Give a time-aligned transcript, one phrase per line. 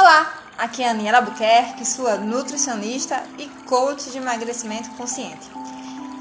[0.00, 5.50] Olá, aqui é a Aniela Albuquerque, sua nutricionista e coach de emagrecimento consciente.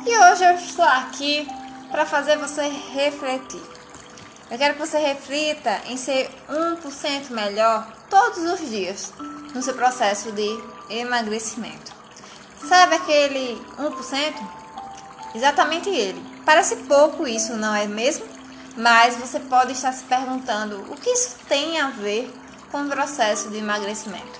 [0.03, 1.47] E hoje eu estou aqui
[1.91, 3.61] para fazer você refletir.
[4.49, 9.13] Eu quero que você reflita em ser 1% melhor todos os dias
[9.53, 10.59] no seu processo de
[10.89, 11.93] emagrecimento.
[12.67, 14.33] Sabe aquele 1%?
[15.35, 16.19] Exatamente ele.
[16.43, 18.25] Parece pouco isso, não é mesmo?
[18.75, 22.33] Mas você pode estar se perguntando o que isso tem a ver
[22.71, 24.39] com o processo de emagrecimento.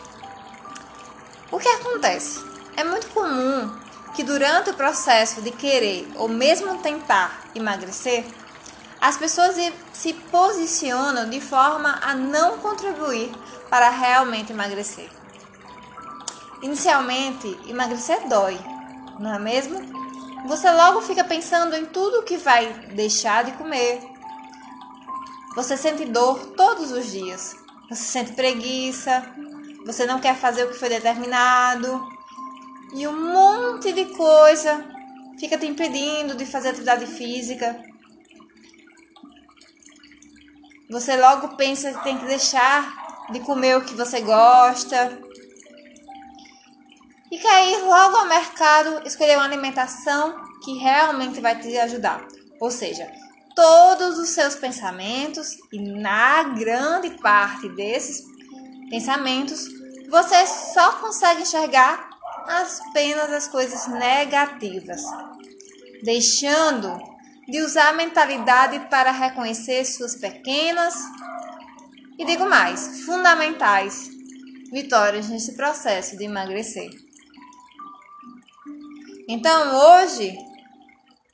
[1.52, 2.44] O que acontece?
[2.76, 3.72] É muito comum
[4.16, 8.26] que durante o processo de querer ou mesmo tentar emagrecer,
[9.00, 9.56] as pessoas
[9.94, 13.32] se posicionam de forma a não contribuir
[13.70, 15.10] para realmente emagrecer.
[16.62, 18.60] Inicialmente, emagrecer dói,
[19.20, 19.80] não é mesmo?
[20.48, 24.02] Você logo fica pensando em tudo que vai deixar de comer.
[25.56, 29.24] Você sente dor todos os dias você sente preguiça,
[29.86, 32.08] você não quer fazer o que foi determinado,
[32.94, 34.86] e um monte de coisa
[35.40, 37.82] fica te impedindo de fazer atividade física.
[40.90, 45.20] Você logo pensa que tem que deixar de comer o que você gosta.
[47.30, 52.26] E quer ir logo ao mercado escolher uma alimentação que realmente vai te ajudar.
[52.60, 53.12] Ou seja,
[53.58, 58.24] todos os seus pensamentos e na grande parte desses
[58.88, 59.68] pensamentos
[60.12, 62.08] você só consegue enxergar
[62.48, 65.02] apenas as coisas negativas,
[66.04, 67.00] deixando
[67.48, 70.94] de usar a mentalidade para reconhecer suas pequenas
[72.20, 74.08] e digo mais, fundamentais
[74.72, 76.92] vitórias nesse processo de emagrecer.
[79.28, 80.38] Então, hoje,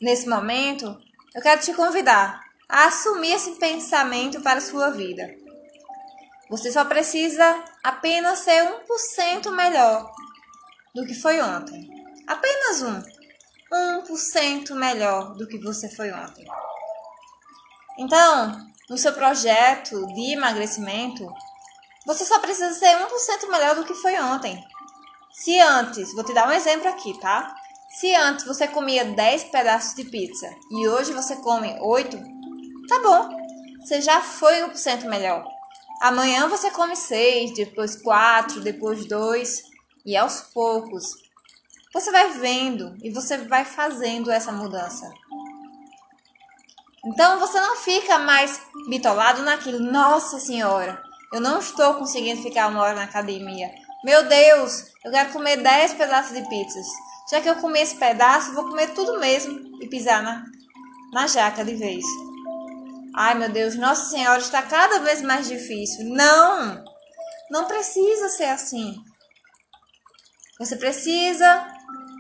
[0.02, 1.03] nesse momento,
[1.36, 5.34] eu quero te convidar a assumir esse pensamento para a sua vida.
[6.50, 7.44] Você só precisa
[7.84, 10.12] apenas ser 1% melhor
[10.94, 11.90] do que foi ontem.
[12.28, 13.02] Apenas um.
[13.74, 16.46] 1% melhor do que você foi ontem.
[17.98, 21.28] Então, no seu projeto de emagrecimento,
[22.06, 24.64] você só precisa ser 1% melhor do que foi ontem.
[25.32, 27.56] Se antes, vou te dar um exemplo aqui, tá?
[27.94, 32.18] Se antes você comia 10 pedaços de pizza e hoje você come 8,
[32.90, 33.30] tá bom.
[33.80, 35.46] Você já foi 1% melhor.
[36.02, 39.64] Amanhã você come 6, depois 4, depois 2
[40.08, 41.22] e aos poucos
[41.94, 45.08] você vai vendo e você vai fazendo essa mudança.
[47.06, 49.80] Então você não fica mais bitolado naquilo.
[49.80, 51.00] Nossa Senhora,
[51.32, 53.70] eu não estou conseguindo ficar uma hora na academia.
[54.04, 56.88] Meu Deus, eu quero comer 10 pedaços de pizzas.
[57.30, 60.44] Já que eu comi esse pedaço, vou comer tudo mesmo e pisar na,
[61.14, 62.04] na jaca de vez.
[63.16, 66.06] Ai meu Deus, Nossa Senhora está cada vez mais difícil.
[66.10, 66.84] Não!
[67.50, 68.96] Não precisa ser assim.
[70.60, 71.68] Você precisa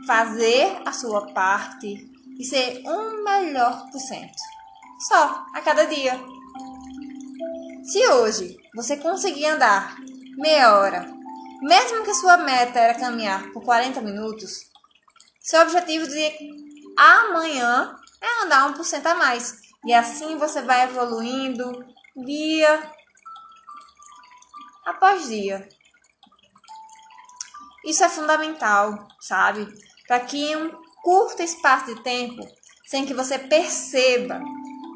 [0.05, 1.95] fazer a sua parte
[2.39, 4.35] e ser um melhor por cento.
[5.07, 6.19] Só a cada dia.
[7.83, 9.95] Se hoje você conseguir andar
[10.37, 11.11] meia hora,
[11.61, 14.72] mesmo que sua meta era caminhar por 40 minutos,
[15.43, 16.31] seu objetivo de
[16.97, 19.61] amanhã é andar 1% a mais.
[19.85, 22.91] E assim você vai evoluindo dia
[24.85, 25.67] após dia.
[27.85, 29.67] Isso é fundamental, sabe?
[30.07, 30.71] Para que em um
[31.03, 32.47] curto espaço de tempo,
[32.85, 34.39] sem que você perceba,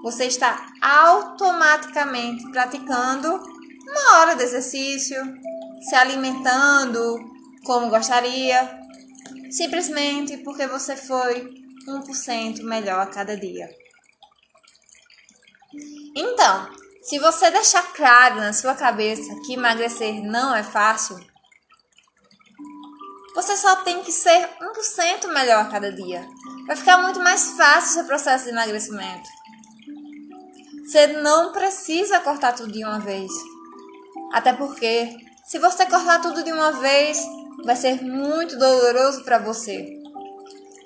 [0.01, 3.29] você está automaticamente praticando
[3.89, 5.17] uma hora de exercício,
[5.81, 7.19] se alimentando
[7.65, 8.86] como gostaria,
[9.51, 11.53] simplesmente porque você foi
[11.87, 13.69] 1% melhor a cada dia.
[16.15, 16.69] Então,
[17.03, 21.17] se você deixar claro na sua cabeça que emagrecer não é fácil,
[23.35, 26.27] você só tem que ser 1% melhor a cada dia.
[26.65, 29.29] Vai ficar muito mais fácil o seu processo de emagrecimento.
[30.83, 33.31] Você não precisa cortar tudo de uma vez.
[34.33, 35.15] Até porque,
[35.47, 37.25] se você cortar tudo de uma vez,
[37.63, 39.97] vai ser muito doloroso para você.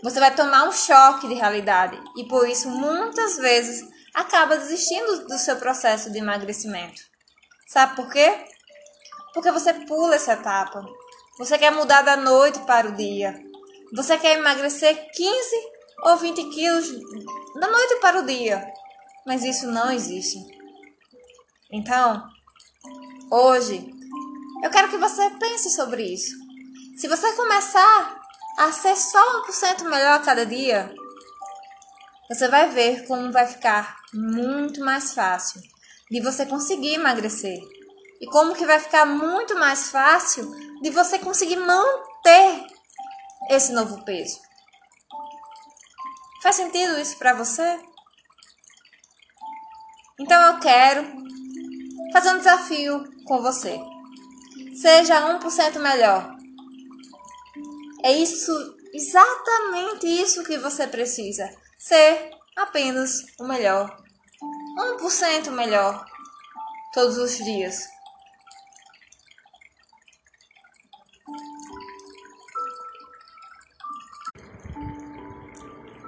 [0.03, 5.37] Você vai tomar um choque de realidade e por isso muitas vezes acaba desistindo do
[5.39, 7.01] seu processo de emagrecimento.
[7.67, 8.45] Sabe por quê?
[9.33, 10.85] Porque você pula essa etapa.
[11.39, 13.41] Você quer mudar da noite para o dia.
[13.93, 15.55] Você quer emagrecer 15
[16.03, 16.87] ou 20 quilos
[17.59, 18.63] da noite para o dia.
[19.25, 20.37] Mas isso não existe.
[21.71, 22.23] Então,
[23.31, 24.00] hoje,
[24.63, 26.35] eu quero que você pense sobre isso.
[26.97, 28.21] Se você começar
[28.57, 30.93] a ser só 1% melhor a cada dia,
[32.29, 35.61] você vai ver como vai ficar muito mais fácil
[36.09, 37.59] de você conseguir emagrecer.
[38.21, 40.49] E como que vai ficar muito mais fácil
[40.81, 42.67] de você conseguir manter
[43.49, 44.39] esse novo peso.
[46.43, 47.79] Faz sentido isso para você?
[50.19, 51.03] Então eu quero
[52.13, 53.79] fazer um desafio com você.
[54.73, 56.35] Seja 1% melhor.
[58.03, 58.51] É isso,
[58.93, 61.49] exatamente isso que você precisa.
[61.77, 63.95] Ser apenas o melhor.
[64.99, 66.05] 1% melhor
[66.93, 67.87] todos os dias.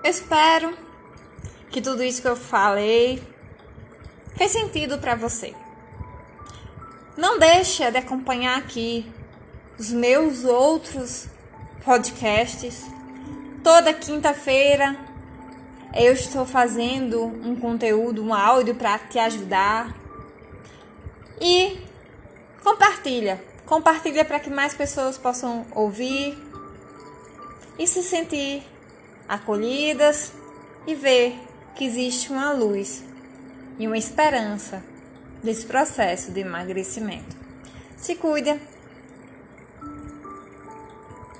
[0.03, 0.77] Espero
[1.71, 3.21] que tudo isso que eu falei
[4.37, 5.62] fez sentido para você.
[7.15, 9.05] Não deixe de acompanhar aqui
[9.77, 11.27] os meus outros
[11.85, 12.87] podcasts.
[13.63, 14.97] Toda quinta-feira
[15.93, 19.95] eu estou fazendo um conteúdo, um áudio para te ajudar.
[21.39, 21.79] E
[22.63, 26.35] compartilha, compartilha para que mais pessoas possam ouvir
[27.77, 28.63] e se sentir
[29.29, 30.31] acolhidas
[30.87, 31.39] e ver
[31.75, 33.03] que existe uma luz
[33.77, 34.92] e uma esperança
[35.43, 37.35] desse processo de emagrecimento.
[37.97, 38.57] Se cuida!